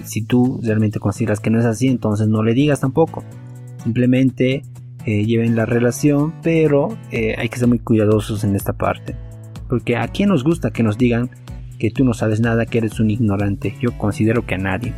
Si 0.04 0.22
tú 0.22 0.61
realmente 0.62 0.99
consideras 0.99 1.40
que 1.40 1.50
no 1.50 1.61
es 1.61 1.66
así, 1.66 1.88
entonces 1.88 2.28
no 2.28 2.42
le 2.42 2.54
digas 2.54 2.80
tampoco. 2.80 3.22
Simplemente 3.82 4.62
eh, 5.04 5.25
lleven 5.25 5.56
la 5.56 5.66
relación, 5.66 6.32
pero 6.42 6.96
hay 7.11 7.49
que 7.49 7.58
ser 7.58 7.68
muy 7.68 7.78
cuidadosos 7.78 8.44
en 8.44 8.56
esta 8.56 8.72
parte. 8.72 9.14
Porque 9.68 9.96
a 9.96 10.08
quién 10.08 10.30
nos 10.30 10.44
gusta 10.44 10.70
que 10.70 10.82
nos 10.82 10.99
digan 10.99 11.30
que 11.78 11.90
tú 11.90 12.04
no 12.04 12.14
sabes 12.14 12.40
nada, 12.40 12.64
que 12.64 12.78
eres 12.78 13.00
un 13.00 13.11
ignorante. 13.11 13.75
Yo 13.80 13.96
considero 13.99 14.46
que 14.46 14.54
a 14.54 14.58
nadie. 14.58 14.94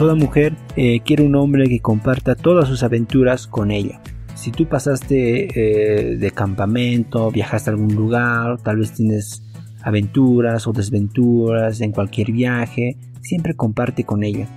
Toda 0.00 0.14
mujer 0.14 0.54
eh, 0.76 1.00
quiere 1.04 1.24
un 1.24 1.34
hombre 1.34 1.68
que 1.68 1.80
comparta 1.80 2.34
todas 2.34 2.66
sus 2.66 2.82
aventuras 2.82 3.46
con 3.46 3.70
ella. 3.70 4.00
Si 4.34 4.50
tú 4.50 4.66
pasaste 4.66 5.48
eh, 5.52 6.16
de 6.16 6.30
campamento, 6.30 7.30
viajaste 7.30 7.68
a 7.68 7.74
algún 7.74 7.94
lugar, 7.94 8.56
tal 8.62 8.78
vez 8.78 8.92
tienes 8.92 9.42
aventuras 9.82 10.66
o 10.66 10.72
desventuras 10.72 11.82
en 11.82 11.92
cualquier 11.92 12.32
viaje, 12.32 12.96
siempre 13.20 13.54
comparte 13.54 14.04
con 14.04 14.24
ella. 14.24 14.48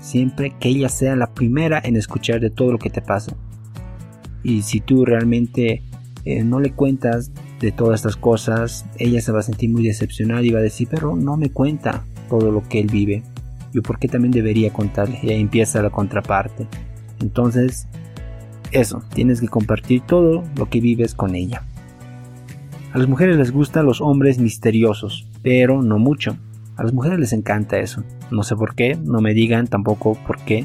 Siempre 0.00 0.54
que 0.60 0.68
ella 0.68 0.88
sea 0.88 1.16
la 1.16 1.34
primera 1.34 1.82
en 1.82 1.96
escuchar 1.96 2.38
de 2.38 2.50
todo 2.50 2.70
lo 2.70 2.78
que 2.78 2.90
te 2.90 3.02
pasa. 3.02 3.34
Y 4.44 4.62
si 4.62 4.78
tú 4.78 5.04
realmente 5.04 5.82
eh, 6.24 6.44
no 6.44 6.60
le 6.60 6.70
cuentas 6.70 7.32
de 7.58 7.72
todas 7.72 8.02
estas 8.02 8.14
cosas, 8.14 8.86
ella 9.00 9.20
se 9.20 9.32
va 9.32 9.40
a 9.40 9.42
sentir 9.42 9.68
muy 9.68 9.82
decepcionada 9.82 10.42
y 10.42 10.50
va 10.50 10.60
a 10.60 10.62
decir, 10.62 10.86
pero 10.88 11.16
no 11.16 11.36
me 11.36 11.50
cuenta 11.50 12.04
todo 12.28 12.52
lo 12.52 12.62
que 12.68 12.78
él 12.78 12.86
vive. 12.86 13.24
Yo 13.76 13.82
por 13.82 13.98
qué 13.98 14.08
también 14.08 14.32
debería 14.32 14.72
contarle. 14.72 15.18
Y 15.22 15.28
ahí 15.28 15.38
empieza 15.38 15.82
la 15.82 15.90
contraparte. 15.90 16.66
Entonces, 17.20 17.86
eso, 18.72 19.02
tienes 19.12 19.42
que 19.42 19.48
compartir 19.48 20.00
todo 20.00 20.44
lo 20.56 20.70
que 20.70 20.80
vives 20.80 21.14
con 21.14 21.34
ella. 21.34 21.62
A 22.94 22.98
las 22.98 23.06
mujeres 23.06 23.36
les 23.36 23.52
gustan 23.52 23.84
los 23.84 24.00
hombres 24.00 24.38
misteriosos, 24.38 25.28
pero 25.42 25.82
no 25.82 25.98
mucho. 25.98 26.38
A 26.76 26.84
las 26.84 26.94
mujeres 26.94 27.18
les 27.18 27.34
encanta 27.34 27.78
eso. 27.78 28.02
No 28.30 28.44
sé 28.44 28.56
por 28.56 28.74
qué, 28.74 28.96
no 28.96 29.20
me 29.20 29.34
digan 29.34 29.66
tampoco 29.66 30.16
por 30.26 30.38
qué. 30.38 30.64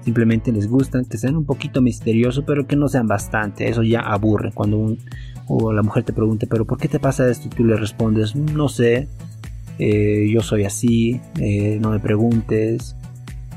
Simplemente 0.00 0.50
les 0.50 0.66
gustan 0.66 1.04
que 1.04 1.18
sean 1.18 1.36
un 1.36 1.44
poquito 1.44 1.80
misteriosos, 1.80 2.42
pero 2.44 2.66
que 2.66 2.74
no 2.74 2.88
sean 2.88 3.06
bastante. 3.06 3.68
Eso 3.68 3.84
ya 3.84 4.00
aburre. 4.00 4.50
Cuando 4.52 4.76
un, 4.76 4.98
o 5.46 5.72
la 5.72 5.84
mujer 5.84 6.02
te 6.02 6.12
pregunte, 6.12 6.48
pero 6.48 6.64
¿por 6.64 6.78
qué 6.78 6.88
te 6.88 6.98
pasa 6.98 7.30
esto? 7.30 7.46
Y 7.46 7.50
tú 7.50 7.64
le 7.64 7.76
respondes, 7.76 8.34
no 8.34 8.68
sé, 8.68 9.06
eh, 9.80 10.28
yo 10.30 10.42
soy 10.42 10.64
así, 10.64 11.20
eh, 11.38 11.78
no 11.80 11.90
me 11.90 11.98
preguntes. 11.98 12.94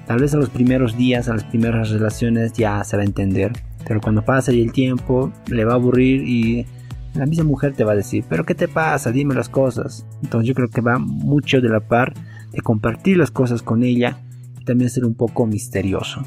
Tal 0.08 0.20
vez 0.20 0.34
a 0.34 0.38
los 0.38 0.50
primeros 0.50 0.98
días, 0.98 1.30
a 1.30 1.34
las 1.34 1.44
primeras 1.44 1.90
relaciones 1.90 2.54
ya 2.54 2.84
se 2.84 2.98
va 2.98 3.04
a 3.04 3.06
entender. 3.06 3.52
Pero 3.86 4.02
cuando 4.02 4.24
pasa 4.24 4.52
y 4.52 4.62
el 4.62 4.72
tiempo, 4.72 5.32
le 5.48 5.66
va 5.66 5.74
a 5.74 5.76
aburrir 5.76 6.28
y 6.28 6.66
la 7.14 7.26
misma 7.26 7.44
mujer 7.44 7.74
te 7.74 7.84
va 7.84 7.92
a 7.92 7.96
decir, 7.96 8.24
pero 8.28 8.46
¿qué 8.46 8.56
te 8.56 8.68
pasa? 8.68 9.12
Dime 9.12 9.36
las 9.36 9.50
cosas. 9.50 10.06
Entonces 10.24 10.48
yo 10.48 10.56
creo 10.56 10.70
que 10.70 10.82
va 10.82 10.98
mucho 10.98 11.62
de 11.62 11.70
la 11.70 11.82
par 11.82 12.14
de 12.52 12.62
compartir 12.62 13.18
las 13.18 13.30
cosas 13.30 13.62
con 13.62 13.84
ella 13.84 14.18
también 14.64 14.90
ser 14.90 15.06
un 15.06 15.14
poco 15.14 15.46
misterioso. 15.46 16.22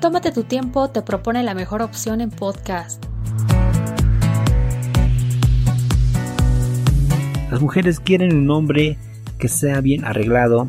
Tómate 0.00 0.32
tu 0.32 0.44
tiempo 0.44 0.90
te 0.90 1.02
propone 1.02 1.42
la 1.42 1.54
mejor 1.54 1.82
opción 1.82 2.20
en 2.20 2.30
podcast. 2.30 3.04
Las 7.50 7.60
mujeres 7.60 8.00
quieren 8.00 8.34
un 8.34 8.50
hombre 8.50 8.98
que 9.42 9.48
sea 9.48 9.80
bien 9.80 10.04
arreglado, 10.04 10.68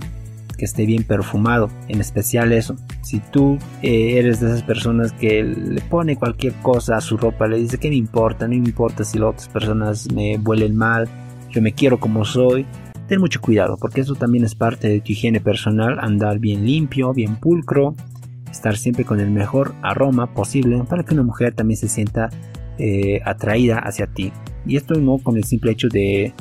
que 0.57 0.65
esté 0.65 0.87
bien 0.87 1.03
perfumado, 1.03 1.69
en 1.89 2.01
especial 2.01 2.51
eso. 2.51 2.75
Si 3.03 3.19
tú 3.19 3.59
eh, 3.83 4.17
eres 4.17 4.39
de 4.39 4.47
esas 4.47 4.63
personas 4.63 5.11
que 5.11 5.43
le 5.43 5.79
pone 5.81 6.15
cualquier 6.15 6.53
cosa 6.53 6.97
a 6.97 7.01
su 7.01 7.15
ropa, 7.15 7.45
le 7.45 7.59
dice 7.59 7.77
que 7.77 7.89
me 7.89 7.95
importa, 7.97 8.47
no 8.47 8.55
me 8.55 8.67
importa 8.67 9.03
si 9.03 9.19
las 9.19 9.29
otras 9.29 9.47
personas 9.49 10.11
me 10.11 10.39
huelen 10.39 10.75
mal, 10.75 11.07
yo 11.51 11.61
me 11.61 11.73
quiero 11.73 11.99
como 11.99 12.25
soy, 12.25 12.65
ten 13.07 13.19
mucho 13.19 13.41
cuidado 13.41 13.77
porque 13.79 14.01
eso 14.01 14.15
también 14.15 14.43
es 14.43 14.55
parte 14.55 14.87
de 14.87 15.01
tu 15.01 15.11
higiene 15.11 15.39
personal, 15.39 15.99
andar 15.99 16.39
bien 16.39 16.65
limpio, 16.65 17.13
bien 17.13 17.35
pulcro, 17.35 17.93
estar 18.49 18.75
siempre 18.75 19.05
con 19.05 19.19
el 19.19 19.29
mejor 19.29 19.75
aroma 19.83 20.33
posible 20.33 20.83
para 20.89 21.03
que 21.03 21.13
una 21.13 21.21
mujer 21.21 21.53
también 21.53 21.77
se 21.77 21.89
sienta 21.89 22.31
eh, 22.79 23.21
atraída 23.23 23.77
hacia 23.77 24.07
ti. 24.07 24.33
Y 24.65 24.77
esto 24.77 24.95
no 24.95 25.19
con 25.19 25.37
el 25.37 25.43
simple 25.43 25.73
hecho 25.73 25.89
de 25.89 26.33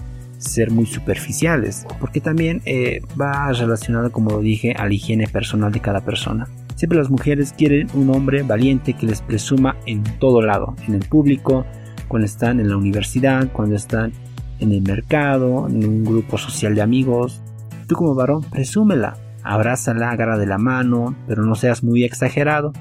ser 0.43 0.71
muy 0.71 0.87
superficiales, 0.87 1.87
porque 2.01 2.21
también 2.21 2.63
eh, 2.65 3.01
va 3.21 3.53
relacionado, 3.53 4.11
como 4.13 4.31
lo 4.31 4.41
dije, 4.41 4.75
a 4.77 4.87
la 4.87 4.95
higiene 4.95 5.27
personal 5.27 5.73
de 5.73 5.81
cada 5.81 6.05
persona. 6.05 6.49
Siempre 6.75 6.99
las 6.99 7.11
mujeres 7.11 7.53
quieren 7.57 7.89
un 7.95 8.11
hombre 8.11 8.43
valiente 8.43 8.95
que 8.95 9.07
les 9.07 9.23
presuma 9.23 9.77
en 9.87 10.03
todo 10.19 10.43
lado, 10.43 10.75
en 10.87 10.95
el 10.95 11.07
público, 11.07 11.65
cuando 12.09 12.27
están 12.27 12.61
en 12.61 12.69
la 12.69 12.77
universidad, 12.77 13.53
cuando 13.53 13.77
están 13.77 14.13
en 14.59 14.73
el 14.73 14.83
mercado, 14.83 15.69
en 15.69 15.85
un 15.87 16.05
grupo 16.05 16.39
social 16.39 16.75
de 16.75 16.83
amigos. 16.83 17.43
Tú 17.87 17.95
como 17.95 18.15
varón, 18.15 18.43
presúmela, 18.43 19.17
abrázala, 19.43 20.11
agarra 20.11 20.39
de 20.39 20.47
la 20.47 20.59
mano, 20.59 21.15
pero 21.27 21.43
no 21.45 21.55
seas 21.55 21.83
muy 21.83 22.05
exagerado. 22.05 22.73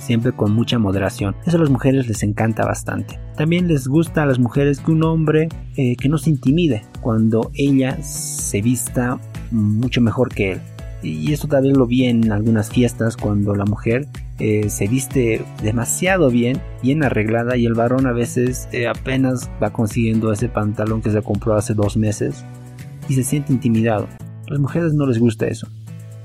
Siempre 0.00 0.32
con 0.32 0.52
mucha 0.52 0.78
moderación. 0.78 1.36
Eso 1.46 1.58
a 1.58 1.60
las 1.60 1.70
mujeres 1.70 2.08
les 2.08 2.22
encanta 2.22 2.64
bastante. 2.64 3.20
También 3.36 3.68
les 3.68 3.86
gusta 3.86 4.22
a 4.22 4.26
las 4.26 4.38
mujeres 4.38 4.80
que 4.80 4.90
un 4.90 5.04
hombre 5.04 5.48
eh, 5.76 5.94
que 5.96 6.08
no 6.08 6.18
se 6.18 6.30
intimide 6.30 6.82
cuando 7.00 7.50
ella 7.54 8.02
se 8.02 8.62
vista 8.62 9.20
mucho 9.50 10.00
mejor 10.00 10.34
que 10.34 10.52
él. 10.52 10.60
Y 11.02 11.32
esto 11.32 11.48
también 11.48 11.78
lo 11.78 11.86
vi 11.86 12.04
en 12.04 12.30
algunas 12.32 12.70
fiestas 12.70 13.16
cuando 13.16 13.54
la 13.54 13.64
mujer 13.64 14.08
eh, 14.38 14.68
se 14.68 14.86
viste 14.86 15.42
demasiado 15.62 16.30
bien, 16.30 16.60
bien 16.82 17.02
arreglada 17.02 17.56
y 17.56 17.66
el 17.66 17.74
varón 17.74 18.06
a 18.06 18.12
veces 18.12 18.68
eh, 18.72 18.86
apenas 18.86 19.50
va 19.62 19.70
consiguiendo 19.70 20.32
ese 20.32 20.48
pantalón 20.48 21.02
que 21.02 21.10
se 21.10 21.22
compró 21.22 21.54
hace 21.54 21.74
dos 21.74 21.96
meses 21.96 22.44
y 23.08 23.14
se 23.14 23.24
siente 23.24 23.52
intimidado. 23.52 24.08
A 24.48 24.50
las 24.50 24.60
mujeres 24.60 24.94
no 24.94 25.06
les 25.06 25.18
gusta 25.18 25.46
eso. 25.46 25.68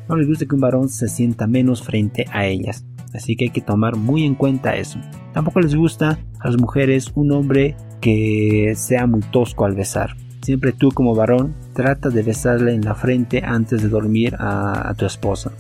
No 0.08 0.16
les 0.16 0.28
gusta 0.28 0.46
que 0.46 0.56
un 0.56 0.62
varón 0.62 0.90
se 0.90 1.08
sienta 1.08 1.48
menos 1.48 1.82
frente 1.82 2.26
a 2.32 2.46
ellas. 2.46 2.86
Así 3.16 3.36
que 3.36 3.46
hay 3.46 3.50
que 3.50 3.62
tomar 3.62 3.96
muy 3.96 4.24
en 4.24 4.36
cuenta 4.36 4.76
eso. 4.76 5.00
Tampoco 5.34 5.62
les 5.62 5.76
gusta 5.76 6.20
a 6.40 6.48
las 6.48 6.60
mujeres 6.60 7.12
un 7.16 7.32
hombre 7.32 7.76
que 8.02 8.74
sea 8.76 9.08
muy 9.08 9.22
tosco 9.22 9.66
al 9.66 9.76
besar. 9.76 10.16
Siempre 10.42 10.74
tú 10.74 10.92
como 10.92 11.16
varón 11.16 11.56
trata 11.74 12.10
de 12.10 12.22
besarle 12.22 12.74
en 12.74 12.86
la 12.86 12.94
frente 12.94 13.42
antes 13.44 13.82
de 13.82 13.90
dormir 13.90 14.36
a, 14.38 14.94
tu 14.98 15.06
esposa. 15.06 15.52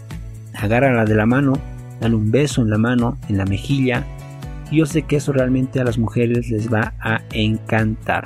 Agárrala 0.53 1.05
de 1.05 1.15
la 1.15 1.25
mano 1.25 1.53
dale 1.99 2.15
un 2.15 2.29
beso 2.29 2.61
en 2.61 2.69
la 2.69 2.77
mano, 2.77 3.17
en 3.29 3.37
la 3.37 3.45
mejilla. 3.45 4.05
Yo 4.71 4.85
sé 4.85 5.03
que 5.03 5.15
eso 5.15 5.31
realmente 5.31 5.79
a 5.79 5.83
las 5.83 5.97
mujeres 5.97 6.49
les 6.49 6.71
va 6.71 6.93
a 6.99 7.21
encantar. 7.31 8.25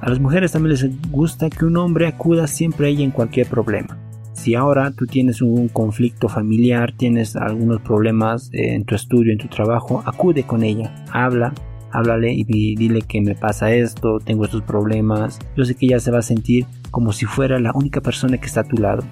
A 0.00 0.08
las 0.08 0.18
mujeres 0.18 0.52
también 0.52 0.72
les 0.72 1.10
gusta 1.10 1.50
que 1.50 1.64
un 1.64 1.76
hombre 1.76 2.06
acuda 2.06 2.46
siempre 2.46 2.86
a 2.86 2.90
ella 2.90 3.04
en 3.04 3.10
cualquier 3.10 3.46
problema. 3.46 3.98
Si 4.40 4.54
ahora 4.54 4.90
tú 4.90 5.06
tienes 5.06 5.42
un 5.42 5.68
conflicto 5.68 6.30
familiar, 6.30 6.94
tienes 6.96 7.36
algunos 7.36 7.82
problemas 7.82 8.48
en 8.54 8.86
tu 8.86 8.94
estudio, 8.94 9.32
en 9.32 9.38
tu 9.38 9.48
trabajo, 9.48 10.02
acude 10.06 10.44
con 10.44 10.64
ella, 10.64 11.04
habla, 11.12 11.52
háblale 11.92 12.32
y 12.32 12.44
dile 12.74 13.02
que 13.02 13.20
me 13.20 13.34
pasa 13.34 13.70
esto, 13.70 14.18
tengo 14.18 14.46
estos 14.46 14.62
problemas. 14.62 15.38
Yo 15.58 15.66
sé 15.66 15.74
que 15.74 15.84
ella 15.84 16.00
se 16.00 16.10
va 16.10 16.20
a 16.20 16.22
sentir 16.22 16.64
como 16.90 17.12
si 17.12 17.26
fuera 17.26 17.60
la 17.60 17.72
única 17.74 18.00
persona 18.00 18.38
que 18.38 18.46
está 18.46 18.62
a 18.62 18.64
tu 18.64 18.78
lado. 18.78 19.02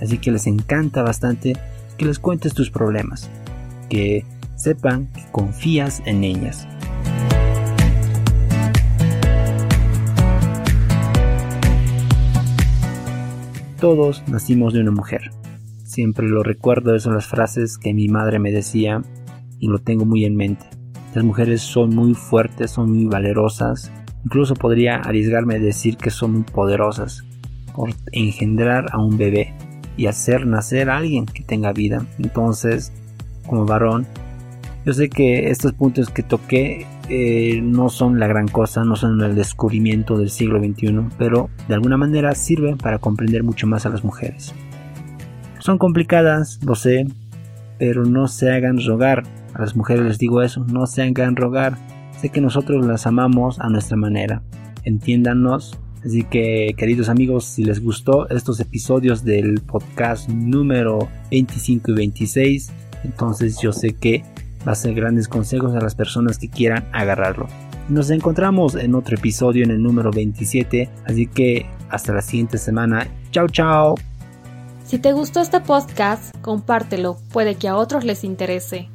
Así 0.00 0.18
que 0.18 0.30
les 0.30 0.46
encanta 0.46 1.02
bastante 1.02 1.54
que 1.96 2.04
les 2.04 2.20
cuentes 2.20 2.54
tus 2.54 2.70
problemas, 2.70 3.28
que 3.90 4.24
sepan 4.54 5.08
que 5.08 5.24
confías 5.32 6.04
en 6.06 6.22
ellas. 6.22 6.68
Todos 13.80 14.24
nacimos 14.26 14.74
de 14.74 14.80
una 14.80 14.90
mujer. 14.90 15.30
Siempre 15.84 16.28
lo 16.28 16.42
recuerdo, 16.42 16.98
son 16.98 17.14
las 17.14 17.26
frases 17.26 17.78
que 17.78 17.94
mi 17.94 18.08
madre 18.08 18.40
me 18.40 18.50
decía 18.50 19.02
y 19.60 19.68
lo 19.68 19.78
tengo 19.78 20.04
muy 20.04 20.24
en 20.24 20.34
mente. 20.34 20.66
Las 21.14 21.22
mujeres 21.22 21.62
son 21.62 21.94
muy 21.94 22.14
fuertes, 22.14 22.72
son 22.72 22.90
muy 22.90 23.06
valerosas, 23.06 23.92
incluso 24.24 24.54
podría 24.54 24.96
arriesgarme 24.96 25.54
a 25.54 25.60
decir 25.60 25.96
que 25.96 26.10
son 26.10 26.32
muy 26.32 26.42
poderosas 26.42 27.24
por 27.72 27.90
engendrar 28.10 28.86
a 28.90 28.98
un 28.98 29.16
bebé 29.16 29.54
y 29.96 30.06
hacer 30.06 30.44
nacer 30.44 30.90
a 30.90 30.96
alguien 30.96 31.24
que 31.24 31.44
tenga 31.44 31.72
vida. 31.72 32.04
Entonces, 32.18 32.92
como 33.46 33.64
varón, 33.64 34.08
yo 34.84 34.92
sé 34.92 35.08
que 35.08 35.50
estos 35.50 35.72
puntos 35.72 36.10
que 36.10 36.24
toqué 36.24 36.84
eh, 37.08 37.60
no 37.62 37.88
son 37.88 38.20
la 38.20 38.26
gran 38.26 38.48
cosa, 38.48 38.84
no 38.84 38.94
son 38.94 39.20
el 39.22 39.34
descubrimiento 39.34 40.18
del 40.18 40.30
siglo 40.30 40.58
XXI, 40.58 41.08
pero 41.16 41.48
de 41.66 41.74
alguna 41.74 41.96
manera 41.96 42.34
sirven 42.34 42.76
para 42.76 42.98
comprender 42.98 43.42
mucho 43.42 43.66
más 43.66 43.86
a 43.86 43.88
las 43.88 44.04
mujeres. 44.04 44.54
Son 45.58 45.78
complicadas, 45.78 46.60
lo 46.64 46.74
sé, 46.74 47.06
pero 47.78 48.04
no 48.04 48.28
se 48.28 48.50
hagan 48.50 48.84
rogar. 48.84 49.22
A 49.54 49.60
las 49.62 49.74
mujeres 49.74 50.04
les 50.04 50.18
digo 50.18 50.42
eso, 50.42 50.64
no 50.64 50.86
se 50.86 51.02
hagan 51.02 51.36
rogar. 51.36 51.78
Sé 52.20 52.28
que 52.28 52.40
nosotros 52.40 52.84
las 52.84 53.06
amamos 53.06 53.58
a 53.60 53.68
nuestra 53.68 53.96
manera. 53.96 54.42
Entiéndanos. 54.84 55.78
Así 56.04 56.24
que, 56.24 56.74
queridos 56.76 57.08
amigos, 57.08 57.44
si 57.44 57.64
les 57.64 57.82
gustó 57.82 58.28
estos 58.28 58.60
episodios 58.60 59.24
del 59.24 59.60
podcast 59.60 60.28
número 60.28 61.08
25 61.30 61.90
y 61.90 61.94
26, 61.94 62.72
entonces 63.04 63.58
yo 63.60 63.72
sé 63.72 63.94
que 63.94 64.22
va 64.68 64.72
a 64.72 64.76
ser 64.76 64.94
grandes 64.94 65.28
consejos 65.28 65.74
a 65.74 65.80
las 65.80 65.94
personas 65.94 66.38
que 66.38 66.50
quieran 66.50 66.86
agarrarlo. 66.92 67.46
Nos 67.88 68.10
encontramos 68.10 68.74
en 68.74 68.94
otro 68.94 69.16
episodio 69.16 69.64
en 69.64 69.70
el 69.70 69.82
número 69.82 70.10
27, 70.10 70.90
así 71.06 71.26
que 71.26 71.66
hasta 71.88 72.12
la 72.12 72.20
siguiente 72.20 72.58
semana. 72.58 73.08
Chao, 73.30 73.48
chao. 73.48 73.94
Si 74.84 74.98
te 74.98 75.12
gustó 75.12 75.40
este 75.40 75.60
podcast, 75.60 76.36
compártelo, 76.42 77.16
puede 77.32 77.54
que 77.54 77.68
a 77.68 77.76
otros 77.76 78.04
les 78.04 78.24
interese. 78.24 78.90